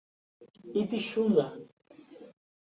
Ipixuna 0.81 1.45